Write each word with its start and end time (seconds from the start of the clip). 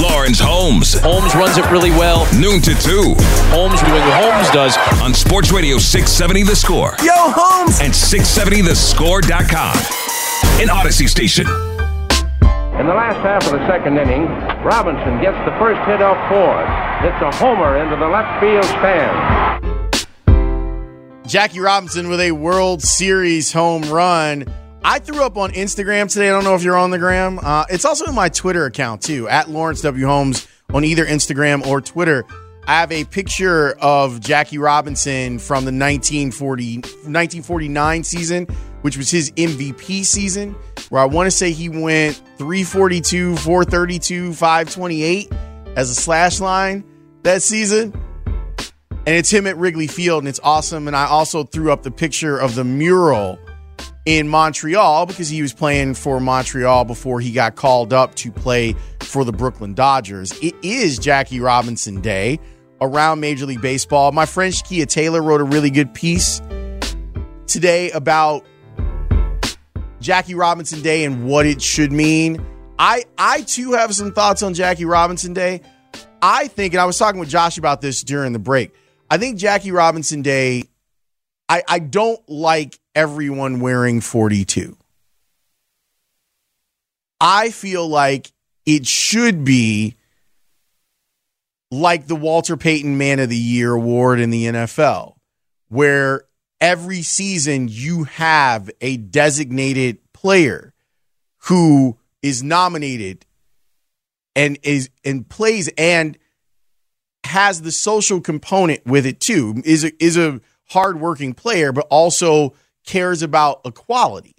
Lawrence 0.00 0.40
Holmes. 0.40 0.94
Holmes 1.00 1.34
runs 1.34 1.56
it 1.58 1.70
really 1.70 1.90
well. 1.90 2.26
Noon 2.34 2.60
to 2.62 2.74
2 2.74 3.14
Holmes 3.54 3.80
doing 3.80 3.92
what 4.02 4.22
Holmes 4.22 4.50
does. 4.50 4.76
on 5.02 5.14
Sports 5.14 5.52
Radio 5.52 5.78
670 5.78 6.42
The 6.42 6.56
Score 6.56 6.94
Yo, 7.02 7.12
Holmes! 7.14 7.80
and 7.80 7.92
670thescore.com. 7.92 9.76
An 10.60 10.68
Audacy 10.68 11.08
station. 11.08 11.46
In 12.78 12.86
the 12.88 12.94
last 12.94 13.18
half 13.18 13.46
of 13.46 13.52
the 13.52 13.64
second 13.68 13.96
inning, 13.98 14.26
Robinson 14.64 15.20
gets 15.22 15.38
the 15.44 15.52
first 15.58 15.80
hit 15.88 16.02
off 16.02 16.18
Ford. 16.28 16.66
It's 17.06 17.22
a 17.22 17.30
homer 17.38 17.76
into 17.78 17.94
the 17.96 18.08
left 18.08 18.40
field 18.40 18.64
stand. 18.64 19.14
Jackie 21.26 21.60
Robinson 21.60 22.08
with 22.08 22.20
a 22.20 22.32
World 22.32 22.82
Series 22.82 23.52
home 23.52 23.82
run. 23.90 24.44
I 24.86 24.98
threw 24.98 25.24
up 25.24 25.38
on 25.38 25.50
Instagram 25.52 26.12
today. 26.12 26.28
I 26.28 26.32
don't 26.32 26.44
know 26.44 26.54
if 26.54 26.62
you're 26.62 26.76
on 26.76 26.90
the 26.90 26.98
gram. 26.98 27.38
Uh, 27.42 27.64
it's 27.70 27.86
also 27.86 28.04
in 28.04 28.14
my 28.14 28.28
Twitter 28.28 28.66
account 28.66 29.00
too, 29.00 29.26
at 29.28 29.48
Lawrence 29.48 29.80
W. 29.80 30.06
Holmes 30.06 30.46
on 30.74 30.84
either 30.84 31.06
Instagram 31.06 31.66
or 31.66 31.80
Twitter. 31.80 32.26
I 32.66 32.80
have 32.80 32.92
a 32.92 33.04
picture 33.04 33.78
of 33.78 34.20
Jackie 34.20 34.58
Robinson 34.58 35.38
from 35.38 35.64
the 35.64 35.72
1940, 35.72 36.76
1949 36.76 38.04
season, 38.04 38.46
which 38.82 38.98
was 38.98 39.10
his 39.10 39.30
MVP 39.32 40.04
season, 40.04 40.54
where 40.90 41.00
I 41.00 41.06
want 41.06 41.28
to 41.28 41.30
say 41.30 41.52
he 41.52 41.70
went 41.70 42.16
342, 42.36 43.36
432, 43.36 44.34
528 44.34 45.32
as 45.76 45.88
a 45.88 45.94
slash 45.94 46.40
line 46.40 46.84
that 47.22 47.40
season 47.42 47.98
and 49.06 49.14
it's 49.16 49.30
him 49.30 49.46
at 49.46 49.56
Wrigley 49.58 49.86
Field, 49.86 50.22
and 50.22 50.28
it's 50.28 50.40
awesome. 50.42 50.88
And 50.88 50.96
I 50.96 51.06
also 51.06 51.44
threw 51.44 51.70
up 51.70 51.82
the 51.82 51.90
picture 51.90 52.38
of 52.38 52.54
the 52.54 52.64
mural 52.64 53.38
in 54.04 54.28
Montreal 54.28 55.06
because 55.06 55.28
he 55.28 55.40
was 55.40 55.52
playing 55.52 55.94
for 55.94 56.20
Montreal 56.20 56.84
before 56.84 57.20
he 57.20 57.32
got 57.32 57.56
called 57.56 57.92
up 57.92 58.14
to 58.16 58.30
play 58.30 58.74
for 59.00 59.24
the 59.24 59.32
Brooklyn 59.32 59.74
Dodgers. 59.74 60.32
It 60.40 60.54
is 60.62 60.98
Jackie 60.98 61.40
Robinson 61.40 62.00
Day 62.00 62.38
around 62.80 63.20
Major 63.20 63.46
League 63.46 63.62
Baseball. 63.62 64.12
My 64.12 64.26
friend 64.26 64.52
Shakeia 64.52 64.86
Taylor 64.86 65.22
wrote 65.22 65.40
a 65.40 65.44
really 65.44 65.70
good 65.70 65.94
piece 65.94 66.40
today 67.46 67.90
about 67.92 68.44
Jackie 70.00 70.34
Robinson 70.34 70.82
Day 70.82 71.04
and 71.04 71.24
what 71.24 71.46
it 71.46 71.62
should 71.62 71.92
mean. 71.92 72.44
I 72.78 73.04
I 73.16 73.42
too 73.42 73.72
have 73.72 73.94
some 73.94 74.12
thoughts 74.12 74.42
on 74.42 74.52
Jackie 74.52 74.84
Robinson 74.84 75.32
Day. 75.32 75.62
I 76.20 76.48
think, 76.48 76.74
and 76.74 76.80
I 76.80 76.84
was 76.84 76.98
talking 76.98 77.20
with 77.20 77.28
Josh 77.28 77.58
about 77.58 77.80
this 77.80 78.02
during 78.02 78.32
the 78.32 78.38
break. 78.38 78.74
I 79.10 79.18
think 79.18 79.38
Jackie 79.38 79.72
Robinson 79.72 80.22
Day, 80.22 80.64
I, 81.48 81.62
I 81.68 81.78
don't 81.78 82.18
like 82.28 82.78
everyone 82.94 83.60
wearing 83.60 84.00
42. 84.00 84.76
I 87.20 87.50
feel 87.50 87.86
like 87.88 88.32
it 88.66 88.86
should 88.86 89.44
be 89.44 89.96
like 91.70 92.06
the 92.06 92.16
Walter 92.16 92.56
Payton 92.56 92.96
Man 92.98 93.18
of 93.18 93.28
the 93.28 93.36
Year 93.36 93.72
award 93.72 94.20
in 94.20 94.30
the 94.30 94.44
NFL, 94.44 95.14
where 95.68 96.24
every 96.60 97.02
season 97.02 97.68
you 97.68 98.04
have 98.04 98.70
a 98.80 98.96
designated 98.96 99.98
player 100.12 100.72
who 101.44 101.98
is 102.22 102.42
nominated 102.42 103.26
and 104.36 104.58
is 104.62 104.90
and 105.04 105.28
plays 105.28 105.68
and 105.76 106.16
has 107.24 107.62
the 107.62 107.72
social 107.72 108.20
component 108.20 108.84
with 108.86 109.06
it 109.06 109.20
too. 109.20 109.62
Is 109.64 109.84
a, 109.84 109.92
is 110.02 110.16
a 110.16 110.40
hardworking 110.68 111.34
player, 111.34 111.72
but 111.72 111.86
also 111.90 112.54
cares 112.84 113.22
about 113.22 113.60
equality. 113.64 114.36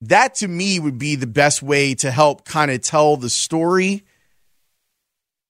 That 0.00 0.34
to 0.36 0.48
me 0.48 0.78
would 0.78 0.98
be 0.98 1.16
the 1.16 1.26
best 1.26 1.62
way 1.62 1.94
to 1.96 2.10
help 2.10 2.44
kind 2.44 2.70
of 2.70 2.82
tell 2.82 3.16
the 3.16 3.30
story 3.30 4.04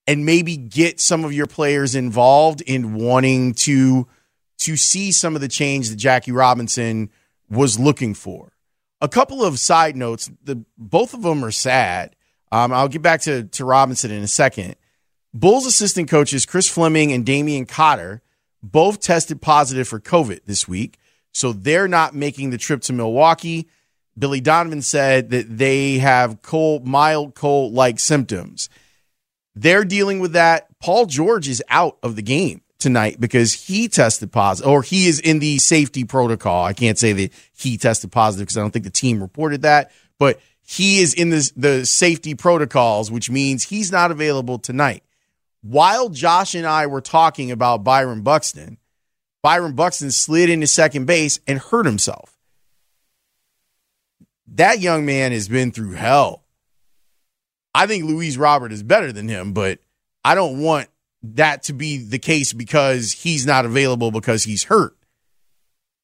and 0.06 0.24
maybe 0.24 0.56
get 0.56 1.00
some 1.00 1.24
of 1.24 1.32
your 1.32 1.46
players 1.46 1.94
involved 1.94 2.60
in 2.60 2.94
wanting 2.94 3.54
to 3.54 4.06
to 4.58 4.76
see 4.76 5.10
some 5.12 5.34
of 5.34 5.40
the 5.40 5.48
change 5.48 5.90
that 5.90 5.96
Jackie 5.96 6.32
Robinson 6.32 7.10
was 7.50 7.78
looking 7.78 8.14
for. 8.14 8.52
A 9.00 9.08
couple 9.08 9.44
of 9.44 9.58
side 9.58 9.96
notes, 9.96 10.30
the 10.42 10.64
both 10.78 11.14
of 11.14 11.22
them 11.22 11.44
are 11.44 11.50
sad. 11.50 12.14
Um, 12.52 12.72
I'll 12.72 12.88
get 12.88 13.02
back 13.02 13.22
to, 13.22 13.44
to 13.44 13.64
Robinson 13.64 14.10
in 14.10 14.22
a 14.22 14.28
second. 14.28 14.76
Bulls 15.32 15.66
assistant 15.66 16.08
coaches 16.08 16.46
Chris 16.46 16.68
Fleming 16.68 17.12
and 17.12 17.26
Damian 17.26 17.66
Cotter 17.66 18.22
both 18.62 19.00
tested 19.00 19.42
positive 19.42 19.88
for 19.88 20.00
COVID 20.00 20.40
this 20.46 20.68
week, 20.68 20.98
so 21.34 21.52
they're 21.52 21.88
not 21.88 22.14
making 22.14 22.50
the 22.50 22.58
trip 22.58 22.80
to 22.82 22.92
Milwaukee. 22.92 23.68
Billy 24.16 24.40
Donovan 24.40 24.80
said 24.80 25.30
that 25.30 25.58
they 25.58 25.98
have 25.98 26.40
cold, 26.40 26.86
mild 26.86 27.34
cold 27.34 27.74
like 27.74 27.98
symptoms. 27.98 28.68
They're 29.56 29.84
dealing 29.84 30.20
with 30.20 30.32
that. 30.32 30.68
Paul 30.78 31.06
George 31.06 31.48
is 31.48 31.62
out 31.68 31.98
of 32.02 32.16
the 32.16 32.22
game 32.22 32.62
tonight 32.78 33.20
because 33.20 33.52
he 33.52 33.88
tested 33.88 34.30
positive, 34.30 34.70
or 34.70 34.82
he 34.82 35.06
is 35.06 35.18
in 35.18 35.40
the 35.40 35.58
safety 35.58 36.04
protocol. 36.04 36.64
I 36.64 36.72
can't 36.72 36.98
say 36.98 37.12
that 37.12 37.32
he 37.52 37.76
tested 37.76 38.12
positive 38.12 38.46
because 38.46 38.56
I 38.56 38.60
don't 38.60 38.70
think 38.70 38.84
the 38.84 38.90
team 38.90 39.20
reported 39.20 39.62
that, 39.62 39.90
but 40.18 40.40
he 40.60 41.00
is 41.00 41.14
in 41.14 41.30
the, 41.30 41.50
the 41.56 41.86
safety 41.86 42.34
protocols, 42.34 43.10
which 43.10 43.30
means 43.30 43.64
he's 43.64 43.90
not 43.90 44.10
available 44.10 44.58
tonight. 44.58 45.02
While 45.62 46.10
Josh 46.10 46.54
and 46.54 46.66
I 46.66 46.86
were 46.86 47.00
talking 47.00 47.50
about 47.50 47.84
Byron 47.84 48.22
Buxton, 48.22 48.78
Byron 49.44 49.74
Buxton 49.74 50.10
slid 50.10 50.48
into 50.48 50.66
second 50.66 51.04
base 51.04 51.38
and 51.46 51.58
hurt 51.58 51.84
himself. 51.84 52.34
That 54.46 54.80
young 54.80 55.04
man 55.04 55.32
has 55.32 55.48
been 55.48 55.70
through 55.70 55.92
hell. 55.92 56.44
I 57.74 57.86
think 57.86 58.04
Luis 58.04 58.38
Robert 58.38 58.72
is 58.72 58.82
better 58.82 59.12
than 59.12 59.28
him, 59.28 59.52
but 59.52 59.80
I 60.24 60.34
don't 60.34 60.62
want 60.62 60.88
that 61.22 61.64
to 61.64 61.74
be 61.74 61.98
the 61.98 62.18
case 62.18 62.54
because 62.54 63.12
he's 63.12 63.44
not 63.44 63.66
available 63.66 64.10
because 64.10 64.44
he's 64.44 64.64
hurt. 64.64 64.96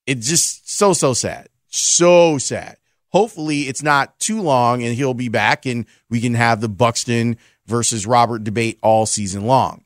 It's 0.07 0.29
just 0.29 0.71
so, 0.71 0.93
so 0.93 1.15
sad. 1.15 1.49
So 1.69 2.37
sad. 2.37 2.77
Hopefully, 3.09 3.63
it's 3.63 3.83
not 3.83 4.19
too 4.19 4.43
long 4.43 4.83
and 4.83 4.95
he'll 4.95 5.15
be 5.15 5.31
back 5.31 5.65
and 5.65 5.87
we 6.11 6.21
can 6.21 6.35
have 6.35 6.61
the 6.61 6.69
Buxton 6.69 7.39
versus 7.65 8.07
Robert 8.07 8.45
debate 8.45 8.79
all 8.83 9.07
season 9.07 9.47
long. 9.47 9.85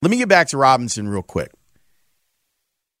Let 0.00 0.10
me 0.10 0.16
get 0.16 0.30
back 0.30 0.48
to 0.48 0.56
Robinson 0.56 1.08
real 1.08 1.22
quick. 1.22 1.52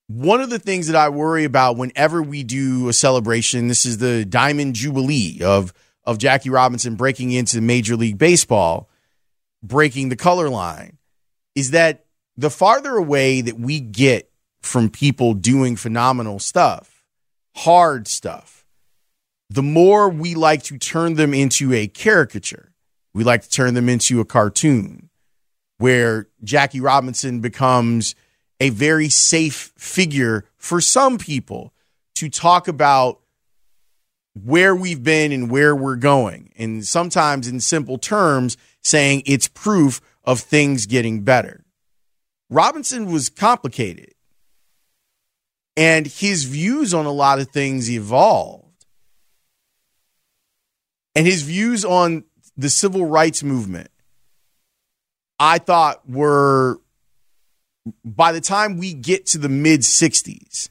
One 0.08 0.40
of 0.40 0.50
the 0.50 0.58
things 0.58 0.86
that 0.86 0.96
I 0.96 1.10
worry 1.10 1.44
about 1.44 1.76
whenever 1.76 2.22
we 2.22 2.42
do 2.42 2.88
a 2.88 2.92
celebration, 2.92 3.68
this 3.68 3.86
is 3.86 3.98
the 3.98 4.24
Diamond 4.24 4.74
Jubilee 4.74 5.40
of 5.42 5.72
of 6.04 6.16
Jackie 6.16 6.48
Robinson 6.48 6.94
breaking 6.94 7.32
into 7.32 7.60
Major 7.60 7.94
League 7.94 8.16
Baseball, 8.16 8.88
breaking 9.62 10.08
the 10.08 10.16
color 10.16 10.48
line, 10.48 10.96
is 11.54 11.72
that 11.72 12.06
the 12.38 12.48
farther 12.48 12.96
away 12.96 13.42
that 13.42 13.60
we 13.60 13.78
get 13.78 14.30
from 14.62 14.88
people 14.88 15.34
doing 15.34 15.76
phenomenal 15.76 16.38
stuff, 16.38 17.04
hard 17.56 18.08
stuff, 18.08 18.64
the 19.50 19.62
more 19.62 20.08
we 20.08 20.34
like 20.34 20.62
to 20.64 20.78
turn 20.78 21.14
them 21.14 21.34
into 21.34 21.74
a 21.74 21.86
caricature. 21.86 22.72
We 23.12 23.24
like 23.24 23.42
to 23.42 23.50
turn 23.50 23.74
them 23.74 23.88
into 23.88 24.20
a 24.20 24.24
cartoon 24.24 25.10
where 25.76 26.28
Jackie 26.42 26.80
Robinson 26.80 27.40
becomes 27.40 28.14
a 28.60 28.70
very 28.70 29.08
safe 29.08 29.72
figure 29.76 30.44
for 30.56 30.80
some 30.80 31.18
people 31.18 31.72
to 32.16 32.28
talk 32.28 32.68
about 32.68 33.20
where 34.44 34.74
we've 34.74 35.02
been 35.02 35.32
and 35.32 35.50
where 35.50 35.74
we're 35.74 35.96
going. 35.96 36.52
And 36.56 36.84
sometimes, 36.86 37.48
in 37.48 37.60
simple 37.60 37.98
terms, 37.98 38.56
saying 38.82 39.22
it's 39.26 39.48
proof 39.48 40.00
of 40.24 40.40
things 40.40 40.86
getting 40.86 41.22
better. 41.22 41.64
Robinson 42.50 43.10
was 43.10 43.28
complicated, 43.28 44.14
and 45.76 46.06
his 46.06 46.44
views 46.44 46.94
on 46.94 47.06
a 47.06 47.12
lot 47.12 47.38
of 47.38 47.50
things 47.50 47.90
evolved. 47.90 48.64
And 51.14 51.26
his 51.26 51.42
views 51.42 51.84
on 51.84 52.24
the 52.56 52.70
civil 52.70 53.04
rights 53.06 53.42
movement, 53.42 53.90
I 55.38 55.58
thought 55.58 56.08
were 56.08 56.80
by 58.04 58.32
the 58.32 58.40
time 58.40 58.78
we 58.78 58.94
get 58.94 59.26
to 59.26 59.38
the 59.38 59.48
mid 59.48 59.80
60s, 59.80 60.68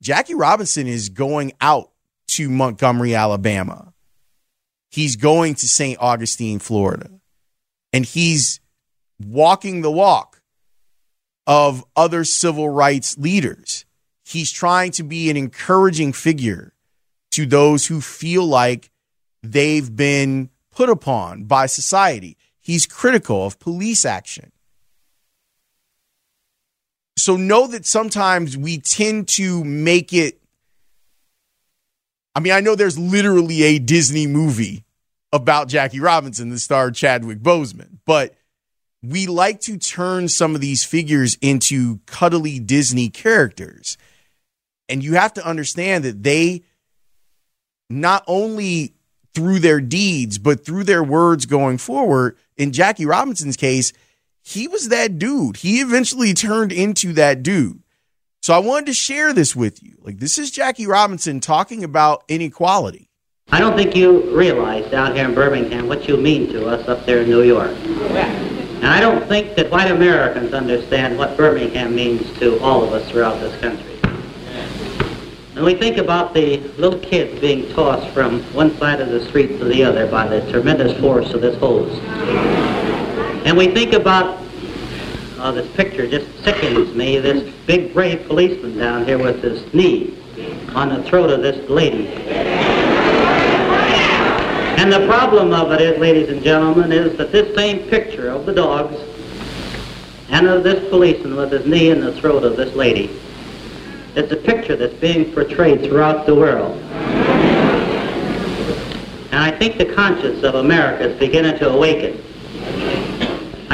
Jackie 0.00 0.34
Robinson 0.34 0.86
is 0.86 1.08
going 1.08 1.52
out 1.60 1.90
to 2.28 2.48
Montgomery, 2.48 3.14
Alabama. 3.14 3.92
He's 4.90 5.16
going 5.16 5.54
to 5.56 5.68
St. 5.68 5.98
Augustine, 6.00 6.58
Florida. 6.58 7.10
And 7.92 8.04
he's 8.04 8.60
walking 9.20 9.80
the 9.80 9.90
walk 9.90 10.40
of 11.46 11.84
other 11.96 12.24
civil 12.24 12.68
rights 12.68 13.18
leaders. 13.18 13.84
He's 14.24 14.52
trying 14.52 14.92
to 14.92 15.02
be 15.02 15.30
an 15.30 15.36
encouraging 15.36 16.12
figure 16.12 16.74
to 17.32 17.46
those 17.46 17.86
who 17.86 18.00
feel 18.00 18.46
like 18.46 18.90
they've 19.42 19.94
been 19.94 20.50
put 20.70 20.90
upon 20.90 21.44
by 21.44 21.66
society. 21.66 22.36
He's 22.60 22.86
critical 22.86 23.46
of 23.46 23.58
police 23.58 24.04
action. 24.04 24.52
So 27.18 27.36
know 27.36 27.66
that 27.66 27.86
sometimes 27.86 28.56
we 28.56 28.78
tend 28.78 29.28
to 29.28 29.64
make 29.64 30.12
it. 30.12 30.40
I 32.34 32.40
mean, 32.40 32.52
I 32.52 32.60
know 32.60 32.74
there's 32.74 32.98
literally 32.98 33.62
a 33.62 33.78
Disney 33.78 34.26
movie 34.26 34.84
about 35.32 35.68
Jackie 35.68 36.00
Robinson 36.00 36.50
that 36.50 36.60
starred 36.60 36.94
Chadwick 36.94 37.40
Boseman, 37.40 37.98
but 38.06 38.34
we 39.02 39.26
like 39.26 39.60
to 39.62 39.78
turn 39.78 40.28
some 40.28 40.54
of 40.54 40.60
these 40.60 40.84
figures 40.84 41.36
into 41.40 42.00
cuddly 42.06 42.58
Disney 42.58 43.08
characters. 43.08 43.96
And 44.88 45.04
you 45.04 45.14
have 45.14 45.34
to 45.34 45.46
understand 45.46 46.04
that 46.04 46.22
they 46.22 46.62
not 47.90 48.24
only 48.26 48.94
through 49.34 49.58
their 49.60 49.80
deeds, 49.80 50.38
but 50.38 50.64
through 50.64 50.84
their 50.84 51.04
words 51.04 51.46
going 51.46 51.78
forward, 51.78 52.36
in 52.56 52.72
Jackie 52.72 53.06
Robinson's 53.06 53.56
case, 53.56 53.92
he 54.48 54.66
was 54.66 54.88
that 54.88 55.18
dude. 55.18 55.58
He 55.58 55.80
eventually 55.80 56.32
turned 56.32 56.72
into 56.72 57.12
that 57.12 57.42
dude. 57.42 57.82
So 58.40 58.54
I 58.54 58.58
wanted 58.58 58.86
to 58.86 58.94
share 58.94 59.34
this 59.34 59.54
with 59.54 59.82
you. 59.82 59.98
Like, 60.00 60.20
this 60.20 60.38
is 60.38 60.50
Jackie 60.50 60.86
Robinson 60.86 61.40
talking 61.40 61.84
about 61.84 62.24
inequality. 62.28 63.10
I 63.50 63.60
don't 63.60 63.76
think 63.76 63.94
you 63.94 64.34
realize 64.34 64.90
down 64.90 65.14
here 65.14 65.26
in 65.26 65.34
Birmingham 65.34 65.86
what 65.86 66.08
you 66.08 66.16
mean 66.16 66.50
to 66.52 66.66
us 66.66 66.88
up 66.88 67.04
there 67.04 67.22
in 67.22 67.28
New 67.28 67.42
York. 67.42 67.72
And 67.72 68.86
I 68.86 69.00
don't 69.00 69.26
think 69.28 69.54
that 69.56 69.70
white 69.70 69.90
Americans 69.90 70.54
understand 70.54 71.18
what 71.18 71.36
Birmingham 71.36 71.94
means 71.94 72.22
to 72.38 72.58
all 72.60 72.82
of 72.82 72.92
us 72.94 73.06
throughout 73.10 73.40
this 73.40 73.58
country. 73.60 74.00
And 75.56 75.64
we 75.64 75.74
think 75.74 75.98
about 75.98 76.32
the 76.32 76.58
little 76.78 77.00
kids 77.00 77.38
being 77.40 77.70
tossed 77.74 78.14
from 78.14 78.42
one 78.54 78.74
side 78.78 79.00
of 79.00 79.10
the 79.10 79.22
street 79.26 79.58
to 79.58 79.64
the 79.64 79.84
other 79.84 80.06
by 80.06 80.26
the 80.26 80.40
tremendous 80.50 80.98
force 81.00 81.34
of 81.34 81.42
this 81.42 81.56
hose. 81.58 82.57
And 83.44 83.56
we 83.56 83.68
think 83.68 83.92
about 83.92 84.42
uh, 85.38 85.52
this 85.52 85.70
picture 85.76 86.06
just 86.08 86.26
sickens 86.44 86.94
me, 86.94 87.18
this 87.18 87.54
big 87.66 87.94
brave 87.94 88.26
policeman 88.26 88.76
down 88.76 89.04
here 89.04 89.18
with 89.18 89.42
his 89.42 89.72
knee 89.72 90.16
on 90.74 90.88
the 90.88 91.02
throat 91.04 91.30
of 91.30 91.42
this 91.42 91.68
lady. 91.70 92.08
And 94.78 94.92
the 94.92 95.06
problem 95.06 95.52
of 95.52 95.72
it 95.72 95.80
is, 95.80 95.98
ladies 95.98 96.28
and 96.28 96.42
gentlemen, 96.42 96.92
is 96.92 97.16
that 97.18 97.32
this 97.32 97.54
same 97.54 97.88
picture 97.88 98.28
of 98.30 98.46
the 98.46 98.52
dogs 98.52 98.96
and 100.30 100.46
of 100.46 100.62
this 100.62 100.88
policeman 100.88 101.36
with 101.36 101.52
his 101.52 101.66
knee 101.66 101.90
in 101.90 102.00
the 102.00 102.12
throat 102.12 102.44
of 102.44 102.56
this 102.56 102.74
lady 102.74 103.10
is 104.14 104.30
a 104.32 104.36
picture 104.36 104.76
that's 104.76 104.94
being 104.94 105.32
portrayed 105.32 105.82
throughout 105.82 106.26
the 106.26 106.34
world. 106.34 106.76
And 109.30 109.36
I 109.36 109.50
think 109.50 109.78
the 109.78 109.94
conscience 109.94 110.42
of 110.42 110.56
America 110.56 111.10
is 111.10 111.18
beginning 111.18 111.58
to 111.58 111.70
awaken. 111.70 112.17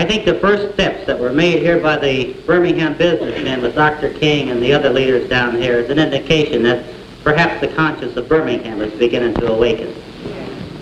I 0.04 0.06
think 0.06 0.26
the 0.26 0.34
first 0.34 0.74
steps 0.74 1.06
that 1.06 1.18
were 1.18 1.32
made 1.32 1.62
here 1.62 1.80
by 1.80 1.96
the 1.96 2.34
Birmingham 2.44 2.94
businessmen 2.98 3.62
with 3.62 3.74
Dr. 3.74 4.12
King 4.12 4.50
and 4.50 4.62
the 4.62 4.70
other 4.70 4.90
leaders 4.90 5.30
down 5.30 5.56
here 5.56 5.78
is 5.78 5.88
an 5.88 5.98
indication 5.98 6.62
that 6.64 6.84
perhaps 7.22 7.58
the 7.62 7.68
conscience 7.68 8.14
of 8.18 8.28
Birmingham 8.28 8.82
is 8.82 8.92
beginning 8.98 9.32
to 9.36 9.50
awaken. 9.50 9.94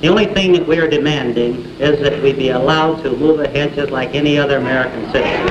The 0.00 0.08
only 0.08 0.26
thing 0.26 0.54
that 0.54 0.66
we 0.66 0.76
are 0.78 0.90
demanding 0.90 1.54
is 1.78 2.00
that 2.00 2.20
we 2.20 2.32
be 2.32 2.48
allowed 2.48 3.00
to 3.04 3.16
move 3.16 3.38
ahead 3.38 3.74
just 3.74 3.92
like 3.92 4.12
any 4.16 4.38
other 4.38 4.58
American 4.58 5.08
citizen. 5.12 5.46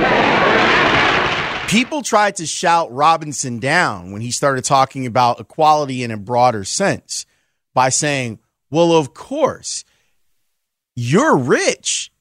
People 1.66 2.02
tried 2.02 2.36
to 2.36 2.46
shout 2.46 2.92
Robinson 2.92 3.58
down 3.58 4.12
when 4.12 4.20
he 4.20 4.32
started 4.32 4.66
talking 4.66 5.06
about 5.06 5.40
equality 5.40 6.02
in 6.02 6.10
a 6.10 6.18
broader 6.18 6.64
sense 6.64 7.24
by 7.72 7.88
saying, 7.88 8.38
well, 8.68 8.92
of 8.92 9.14
course, 9.14 9.86
you're 10.94 11.38
rich 11.38 12.11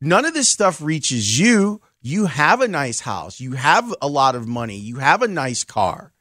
none 0.00 0.24
of 0.24 0.34
this 0.34 0.48
stuff 0.48 0.80
reaches 0.80 1.38
you. 1.38 1.80
You 2.00 2.26
have 2.26 2.60
a 2.60 2.68
nice 2.68 3.00
house, 3.00 3.40
you 3.40 3.52
have 3.52 3.92
a 4.00 4.08
lot 4.08 4.36
of 4.36 4.46
money, 4.46 4.76
you 4.76 4.96
have 4.96 5.22
a 5.22 5.28
nice 5.28 5.64
car. 5.64 6.12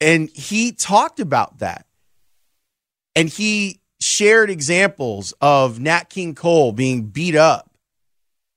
And 0.00 0.28
he 0.30 0.70
talked 0.72 1.18
about 1.18 1.58
that. 1.58 1.86
And 3.16 3.28
he 3.28 3.80
shared 4.00 4.50
examples 4.50 5.32
of 5.40 5.80
Nat 5.80 6.10
King 6.10 6.34
Cole 6.34 6.72
being 6.72 7.06
beat 7.06 7.34
up 7.34 7.70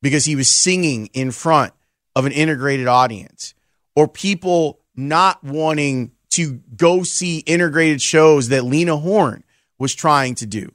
because 0.01 0.25
he 0.25 0.35
was 0.35 0.49
singing 0.49 1.07
in 1.13 1.31
front 1.31 1.73
of 2.15 2.25
an 2.25 2.31
integrated 2.31 2.87
audience, 2.87 3.53
or 3.95 4.07
people 4.07 4.79
not 4.95 5.43
wanting 5.43 6.11
to 6.31 6.61
go 6.75 7.03
see 7.03 7.39
integrated 7.39 8.01
shows 8.01 8.49
that 8.49 8.63
Lena 8.63 8.97
Horne 8.97 9.43
was 9.79 9.95
trying 9.95 10.35
to 10.35 10.45
do, 10.45 10.71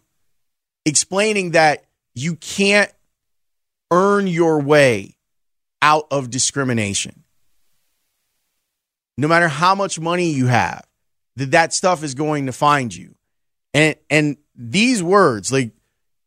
explaining 0.85 1.51
that 1.53 1.85
you 2.15 2.37
can't 2.37 2.93
earn 3.93 4.27
your 4.27 4.61
way 4.61 5.17
out 5.83 6.07
of 6.11 6.31
discrimination. 6.31 7.23
No 9.19 9.29
matter 9.29 9.49
how 9.49 9.75
much 9.75 10.01
money 10.01 10.31
you 10.31 10.47
have, 10.47 10.85
that 11.37 11.51
that 11.53 11.73
stuff 11.73 12.03
is 12.03 12.15
going 12.15 12.47
to 12.47 12.53
find 12.53 12.95
you. 12.95 13.15
And 13.75 13.97
and 14.11 14.39
these 14.57 15.03
words, 15.03 15.53
like 15.53 15.73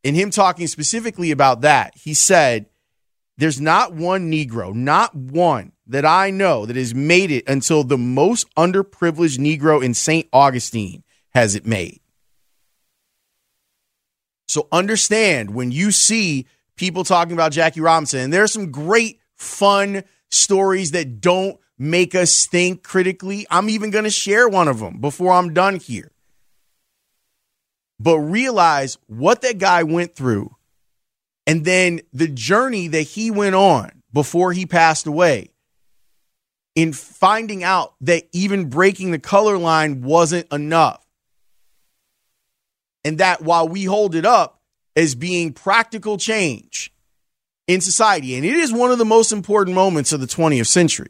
in 0.04 0.14
him 0.16 0.30
talking 0.30 0.68
specifically 0.68 1.32
about 1.32 1.62
that, 1.62 1.94
he 1.96 2.14
said, 2.14 2.68
There's 3.38 3.60
not 3.60 3.94
one 3.94 4.32
Negro, 4.32 4.74
not 4.74 5.16
one 5.16 5.72
that 5.88 6.06
I 6.06 6.30
know 6.30 6.66
that 6.66 6.76
has 6.76 6.94
made 6.94 7.32
it 7.32 7.48
until 7.48 7.84
the 7.84 7.98
most 7.98 8.54
underprivileged 8.56 9.40
Negro 9.40 9.84
in 9.84 9.94
St. 9.94 10.28
Augustine 10.32 11.04
has 11.34 11.56
it 11.56 11.66
made. 11.66 12.02
So 14.48 14.68
understand 14.72 15.54
when 15.54 15.72
you 15.72 15.92
see 15.92 16.46
people 16.76 17.04
talking 17.04 17.34
about 17.34 17.52
Jackie 17.52 17.82
Robinson. 17.82 18.20
And 18.20 18.34
there 18.34 18.44
are 18.44 18.48
some 18.48 18.72
great, 18.72 19.20
fun 19.36 20.04
stories 20.30 20.92
that 20.92 21.22
don't 21.22 21.58
make 21.78 22.16
us 22.16 22.48
think 22.48 22.84
critically. 22.84 23.46
I'm 23.50 23.70
even 23.70 23.92
going 23.92 24.04
to 24.04 24.10
share 24.10 24.48
one 24.48 24.68
of 24.68 24.80
them 24.80 25.00
before 25.00 25.34
I'm 25.34 25.54
done 25.54 25.78
here. 25.78 26.12
But 28.00 28.20
realize 28.20 28.98
what 29.08 29.42
that 29.42 29.58
guy 29.58 29.84
went 29.84 30.16
through 30.16 30.56
and 31.48 31.64
then 31.64 32.02
the 32.12 32.28
journey 32.28 32.88
that 32.90 33.02
he 33.02 33.32
went 33.32 33.56
on 33.56 34.04
before 34.12 34.52
he 34.52 34.66
passed 34.66 35.08
away 35.08 35.52
in 36.76 36.92
finding 36.92 37.64
out 37.64 37.96
that 38.02 38.24
even 38.34 38.70
breaking 38.70 39.12
the 39.12 39.20
color 39.20 39.58
line 39.58 40.02
wasn't 40.02 40.52
enough. 40.52 41.06
And 43.06 43.20
that 43.20 43.42
while 43.42 43.68
we 43.68 43.86
hold 43.86 44.16
it 44.16 44.26
up, 44.26 44.62
as 44.96 45.16
being 45.16 45.54
practical 45.54 46.18
change 46.18 46.94
in 47.68 47.82
society. 47.82 48.36
And 48.36 48.46
it 48.46 48.56
is 48.56 48.72
one 48.72 48.92
of 48.92 48.98
the 48.98 49.06
most 49.06 49.32
important 49.32 49.76
moments 49.76 50.14
of 50.14 50.20
the 50.22 50.28
20th 50.28 50.68
century. 50.68 51.10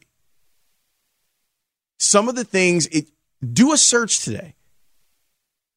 some 2.00 2.27
of 2.30 2.36
the 2.36 2.44
things 2.44 2.88
it 2.88 3.10
do 3.54 3.74
a 3.74 3.77
search 3.77 4.24
today. 4.24 4.56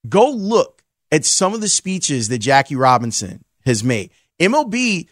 Go 0.09 0.31
look 0.31 0.83
at 1.11 1.25
some 1.25 1.55
of 1.55 1.61
the 1.61 1.69
speeches 1.69 2.29
that 2.29 2.38
Jackie 2.38 2.77
Robinson 2.77 3.45
has 3.65 3.83
made. 3.83 4.11
MLB, 4.41 5.09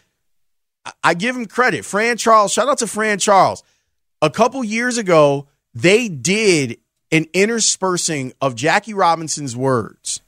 I 1.03 1.13
give 1.13 1.35
him 1.35 1.45
credit. 1.45 1.85
Fran 1.85 2.17
Charles, 2.17 2.53
shout 2.53 2.67
out 2.67 2.79
to 2.79 2.87
Fran 2.87 3.19
Charles. 3.19 3.63
A 4.21 4.29
couple 4.29 4.63
years 4.63 4.97
ago, 4.97 5.47
they 5.73 6.07
did 6.07 6.79
an 7.11 7.25
interspersing 7.33 8.33
of 8.41 8.55
Jackie 8.55 8.93
Robinson's 8.93 9.55
words. 9.55 10.21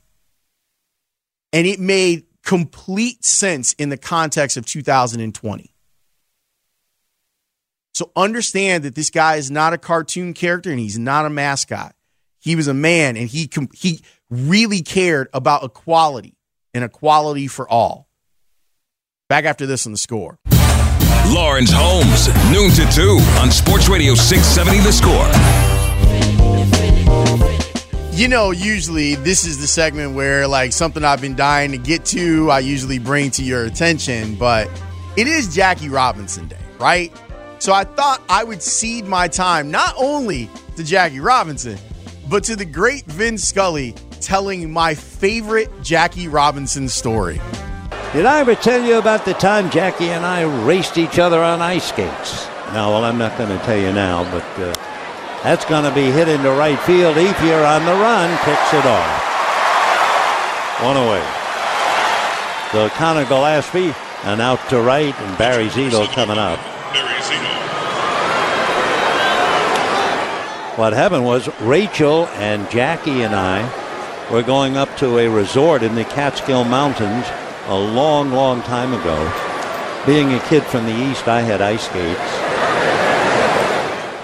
And 1.51 1.65
it 1.65 1.79
made 1.79 2.25
complete 2.49 3.23
sense 3.23 3.73
in 3.73 3.89
the 3.89 3.97
context 3.97 4.57
of 4.57 4.65
2020. 4.65 5.71
So 7.93 8.11
understand 8.15 8.85
that 8.85 8.95
this 8.95 9.11
guy 9.11 9.35
is 9.35 9.51
not 9.51 9.73
a 9.73 9.77
cartoon 9.77 10.33
character 10.33 10.71
and 10.71 10.79
he's 10.79 10.97
not 10.97 11.27
a 11.27 11.29
mascot. 11.29 11.93
He 12.39 12.55
was 12.55 12.67
a 12.67 12.73
man 12.73 13.17
and 13.17 13.29
he 13.29 13.51
he 13.75 14.01
really 14.31 14.81
cared 14.81 15.27
about 15.31 15.63
equality 15.63 16.37
and 16.73 16.83
equality 16.83 17.45
for 17.45 17.69
all. 17.69 18.09
Back 19.27 19.45
after 19.45 19.67
this 19.67 19.85
on 19.85 19.91
the 19.91 19.99
score. 19.99 20.39
Lawrence 21.27 21.69
Holmes, 21.71 22.29
noon 22.51 22.71
to 22.71 22.91
2 22.91 23.19
on 23.41 23.51
Sports 23.51 23.87
Radio 23.89 24.15
670 24.15 24.79
The 24.79 24.91
Score. 24.91 25.58
You 28.19 28.27
know, 28.27 28.51
usually 28.51 29.15
this 29.15 29.45
is 29.45 29.59
the 29.59 29.65
segment 29.65 30.13
where, 30.13 30.45
like, 30.45 30.73
something 30.73 31.05
I've 31.05 31.21
been 31.21 31.37
dying 31.37 31.71
to 31.71 31.77
get 31.77 32.03
to, 32.07 32.51
I 32.51 32.59
usually 32.59 32.99
bring 32.99 33.31
to 33.31 33.43
your 33.43 33.63
attention, 33.63 34.35
but 34.35 34.69
it 35.15 35.25
is 35.25 35.55
Jackie 35.55 35.87
Robinson 35.87 36.49
Day, 36.49 36.57
right? 36.81 37.13
So 37.59 37.71
I 37.71 37.85
thought 37.85 38.21
I 38.27 38.43
would 38.43 38.61
cede 38.61 39.05
my 39.05 39.29
time 39.29 39.71
not 39.71 39.95
only 39.97 40.49
to 40.75 40.83
Jackie 40.83 41.21
Robinson, 41.21 41.77
but 42.27 42.43
to 42.43 42.57
the 42.57 42.65
great 42.65 43.05
Vin 43.05 43.37
Scully 43.37 43.95
telling 44.19 44.69
my 44.69 44.95
favorite 44.95 45.69
Jackie 45.81 46.27
Robinson 46.27 46.89
story. 46.89 47.39
Did 48.11 48.25
I 48.25 48.41
ever 48.41 48.55
tell 48.55 48.83
you 48.83 48.97
about 48.97 49.23
the 49.23 49.33
time 49.35 49.69
Jackie 49.69 50.09
and 50.09 50.25
I 50.25 50.41
raced 50.65 50.97
each 50.97 51.19
other 51.19 51.41
on 51.41 51.61
ice 51.61 51.87
skates? 51.87 52.47
No, 52.73 52.89
well, 52.89 53.05
I'm 53.05 53.17
not 53.17 53.37
going 53.37 53.57
to 53.57 53.65
tell 53.65 53.77
you 53.77 53.93
now, 53.93 54.29
but 54.29 54.43
uh, 54.61 54.88
that's 55.43 55.65
going 55.65 55.83
to 55.83 55.95
be 55.95 56.11
hit 56.11 56.27
into 56.27 56.51
right 56.51 56.79
field. 56.79 57.15
Ethier 57.15 57.65
on 57.65 57.85
the 57.85 57.93
run 57.93 58.29
picks 58.43 58.73
it 58.73 58.85
off. 58.85 59.25
One 60.83 60.97
away. 60.97 61.25
So 62.71 62.89
Conor 62.89 63.25
Gillaspie 63.25 63.95
and 64.25 64.41
out 64.41 64.59
to 64.69 64.81
right, 64.81 65.17
and 65.19 65.37
Barry 65.37 65.67
Zito 65.67 66.07
coming 66.13 66.37
up. 66.37 66.59
What 70.77 70.93
happened 70.93 71.25
was 71.25 71.49
Rachel 71.59 72.27
and 72.27 72.69
Jackie 72.69 73.23
and 73.23 73.35
I 73.35 73.67
were 74.31 74.43
going 74.43 74.77
up 74.77 74.95
to 74.97 75.17
a 75.17 75.27
resort 75.27 75.83
in 75.83 75.95
the 75.95 76.05
Catskill 76.05 76.63
Mountains 76.63 77.25
a 77.67 77.75
long, 77.75 78.31
long 78.31 78.61
time 78.61 78.93
ago. 78.93 79.33
Being 80.05 80.33
a 80.33 80.39
kid 80.47 80.63
from 80.63 80.85
the 80.85 80.95
East, 80.95 81.27
I 81.27 81.41
had 81.41 81.61
ice 81.61 81.85
skates. 81.85 82.38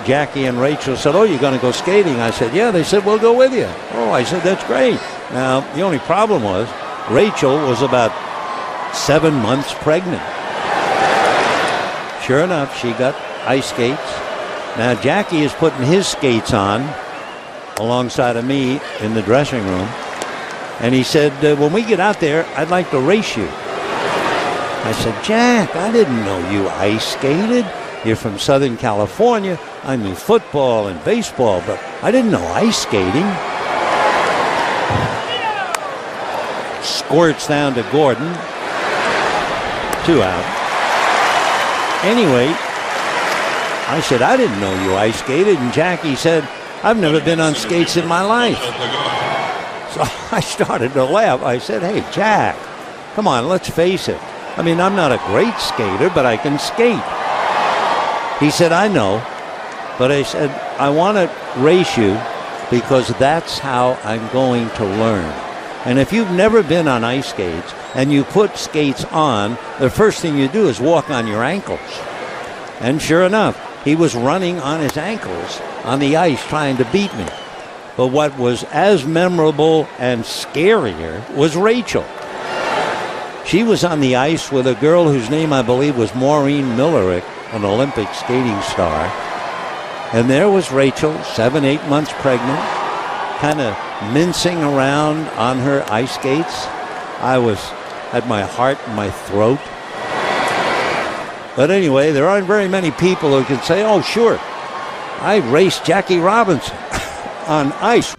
Jackie 0.05 0.45
and 0.45 0.59
Rachel 0.59 0.95
said, 0.95 1.15
Oh, 1.15 1.23
you're 1.23 1.39
going 1.39 1.55
to 1.55 1.61
go 1.61 1.71
skating? 1.71 2.19
I 2.19 2.29
said, 2.29 2.53
Yeah. 2.53 2.71
They 2.71 2.83
said, 2.83 3.05
We'll 3.05 3.19
go 3.19 3.35
with 3.35 3.53
you. 3.53 3.67
Oh, 3.91 4.11
I 4.11 4.23
said, 4.23 4.43
That's 4.43 4.63
great. 4.65 4.99
Now, 5.31 5.61
the 5.73 5.81
only 5.81 5.99
problem 5.99 6.43
was 6.43 6.69
Rachel 7.09 7.55
was 7.55 7.81
about 7.81 8.13
seven 8.95 9.33
months 9.33 9.73
pregnant. 9.73 10.21
Sure 12.23 12.43
enough, 12.43 12.77
she 12.79 12.91
got 12.93 13.15
ice 13.47 13.69
skates. 13.69 14.01
Now, 14.77 14.99
Jackie 15.01 15.41
is 15.41 15.53
putting 15.53 15.83
his 15.83 16.07
skates 16.07 16.53
on 16.53 16.81
alongside 17.77 18.37
of 18.37 18.45
me 18.45 18.79
in 19.01 19.13
the 19.13 19.21
dressing 19.21 19.63
room. 19.65 19.87
And 20.79 20.93
he 20.93 21.03
said, 21.03 21.33
uh, 21.43 21.55
When 21.55 21.73
we 21.73 21.83
get 21.83 21.99
out 21.99 22.19
there, 22.19 22.45
I'd 22.57 22.69
like 22.69 22.91
to 22.91 22.99
race 22.99 23.35
you. 23.35 23.47
I 23.47 24.91
said, 24.99 25.23
Jack, 25.23 25.75
I 25.75 25.91
didn't 25.91 26.23
know 26.25 26.51
you 26.51 26.67
ice 26.69 27.13
skated. 27.13 27.65
You're 28.05 28.15
from 28.15 28.37
Southern 28.37 28.77
California. 28.77 29.59
I 29.81 29.95
knew 29.95 30.13
football 30.13 30.89
and 30.89 31.03
baseball, 31.03 31.63
but 31.65 31.79
I 32.03 32.11
didn't 32.11 32.29
know 32.29 32.45
ice 32.49 32.83
skating. 32.83 33.25
Squirts 36.83 37.47
down 37.47 37.73
to 37.73 37.81
Gordon. 37.91 38.31
Two 40.05 40.21
out. 40.21 40.45
Anyway, 42.05 42.53
I 43.87 43.99
said, 44.05 44.21
I 44.21 44.37
didn't 44.37 44.59
know 44.59 44.83
you 44.83 44.93
ice 44.93 45.17
skated. 45.17 45.57
And 45.57 45.73
Jackie 45.73 46.15
said, 46.15 46.47
I've 46.83 46.99
never 46.99 47.19
been 47.19 47.39
on 47.39 47.55
skates 47.55 47.97
in 47.97 48.07
my 48.07 48.21
life. 48.21 48.59
So 49.95 50.01
I 50.31 50.41
started 50.41 50.93
to 50.93 51.05
laugh. 51.05 51.41
I 51.41 51.57
said, 51.57 51.81
Hey, 51.81 52.05
Jack, 52.11 52.55
come 53.15 53.27
on, 53.27 53.47
let's 53.47 53.67
face 53.67 54.07
it. 54.09 54.21
I 54.57 54.61
mean, 54.61 54.79
I'm 54.79 54.95
not 54.95 55.11
a 55.11 55.17
great 55.25 55.55
skater, 55.55 56.11
but 56.13 56.27
I 56.27 56.37
can 56.37 56.59
skate. 56.59 57.24
He 58.39 58.51
said, 58.51 58.71
I 58.71 58.87
know. 58.87 59.25
But 59.97 60.11
I 60.11 60.23
said, 60.23 60.49
I 60.79 60.89
want 60.89 61.17
to 61.17 61.61
race 61.61 61.97
you 61.97 62.19
because 62.69 63.07
that's 63.17 63.59
how 63.59 63.93
I'm 64.03 64.27
going 64.33 64.69
to 64.71 64.83
learn. 64.83 65.25
And 65.85 65.99
if 65.99 66.11
you've 66.11 66.31
never 66.31 66.63
been 66.63 66.87
on 66.87 67.03
ice 67.03 67.29
skates 67.29 67.73
and 67.93 68.11
you 68.11 68.23
put 68.23 68.57
skates 68.57 69.05
on, 69.05 69.51
the 69.79 69.89
first 69.89 70.19
thing 70.19 70.37
you 70.37 70.47
do 70.47 70.67
is 70.67 70.79
walk 70.79 71.09
on 71.09 71.27
your 71.27 71.43
ankles. 71.43 71.79
And 72.81 73.01
sure 73.01 73.23
enough, 73.23 73.83
he 73.85 73.95
was 73.95 74.15
running 74.15 74.59
on 74.59 74.81
his 74.81 74.97
ankles 74.97 75.61
on 75.83 75.99
the 75.99 76.17
ice 76.17 76.43
trying 76.47 76.77
to 76.77 76.85
beat 76.91 77.13
me. 77.15 77.27
But 77.95 78.07
what 78.07 78.37
was 78.37 78.63
as 78.65 79.05
memorable 79.05 79.87
and 79.99 80.23
scarier 80.23 81.27
was 81.35 81.55
Rachel. 81.55 82.03
She 83.45 83.63
was 83.63 83.83
on 83.83 84.01
the 84.01 84.15
ice 84.15 84.51
with 84.51 84.65
a 84.65 84.73
girl 84.73 85.07
whose 85.07 85.29
name 85.29 85.53
I 85.53 85.61
believe 85.61 85.95
was 85.97 86.13
Maureen 86.15 86.65
Millerick, 86.75 87.23
an 87.51 87.65
Olympic 87.65 88.13
skating 88.13 88.61
star. 88.61 89.05
And 90.13 90.29
there 90.29 90.49
was 90.49 90.71
Rachel, 90.71 91.17
seven, 91.23 91.65
eight 91.65 91.83
months 91.85 92.11
pregnant, 92.13 92.59
kind 93.39 93.61
of 93.61 93.75
mincing 94.13 94.57
around 94.63 95.27
on 95.37 95.59
her 95.59 95.83
ice 95.89 96.15
skates. 96.15 96.65
I 97.19 97.37
was 97.37 97.59
at 98.13 98.27
my 98.27 98.43
heart 98.43 98.77
in 98.87 98.95
my 98.95 99.09
throat. 99.09 99.59
But 101.55 101.71
anyway, 101.71 102.11
there 102.11 102.27
aren't 102.27 102.47
very 102.47 102.67
many 102.67 102.91
people 102.91 103.29
who 103.29 103.43
can 103.45 103.63
say, 103.63 103.83
oh, 103.83 104.01
sure, 104.01 104.39
I 105.21 105.41
raced 105.51 105.85
Jackie 105.85 106.19
Robinson 106.19 106.75
on 107.47 107.71
ice. 107.73 108.15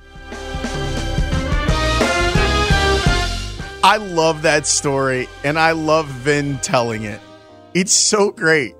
I 3.83 3.97
love 3.99 4.43
that 4.43 4.67
story 4.67 5.29
and 5.45 5.59
I 5.59 5.73
love 5.73 6.07
Vin 6.09 6.59
telling 6.59 7.05
it. 7.05 7.21
It's 7.73 7.93
so 7.93 8.31
great. 8.31 8.76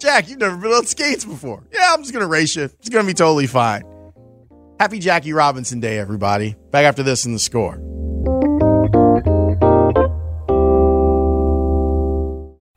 Jack, 0.00 0.28
you've 0.30 0.38
never 0.38 0.56
been 0.56 0.72
on 0.72 0.86
skates 0.86 1.26
before. 1.26 1.62
Yeah, 1.72 1.90
I'm 1.92 2.00
just 2.00 2.14
going 2.14 2.22
to 2.22 2.26
race 2.26 2.56
you. 2.56 2.64
It's 2.64 2.88
going 2.88 3.04
to 3.04 3.06
be 3.06 3.14
totally 3.14 3.46
fine. 3.46 3.82
Happy 4.80 4.98
Jackie 4.98 5.34
Robinson 5.34 5.78
Day, 5.78 5.98
everybody. 5.98 6.56
Back 6.70 6.86
after 6.86 7.02
this 7.02 7.26
in 7.26 7.32
the 7.34 7.38
score. 7.38 7.74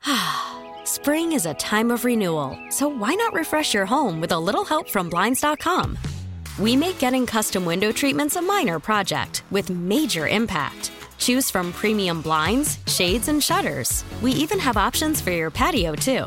Spring 0.84 1.32
is 1.32 1.46
a 1.46 1.54
time 1.54 1.90
of 1.90 2.04
renewal, 2.04 2.58
so 2.68 2.88
why 2.88 3.14
not 3.14 3.32
refresh 3.32 3.72
your 3.72 3.86
home 3.86 4.20
with 4.20 4.32
a 4.32 4.38
little 4.38 4.64
help 4.64 4.90
from 4.90 5.08
Blinds.com? 5.08 5.96
We 6.58 6.76
make 6.76 6.98
getting 6.98 7.24
custom 7.24 7.64
window 7.64 7.90
treatments 7.90 8.36
a 8.36 8.42
minor 8.42 8.78
project 8.78 9.44
with 9.50 9.70
major 9.70 10.28
impact. 10.28 10.92
Choose 11.16 11.50
from 11.50 11.72
premium 11.72 12.20
blinds, 12.20 12.78
shades, 12.86 13.28
and 13.28 13.42
shutters. 13.42 14.04
We 14.20 14.32
even 14.32 14.58
have 14.58 14.76
options 14.76 15.22
for 15.22 15.30
your 15.30 15.50
patio, 15.50 15.94
too. 15.94 16.26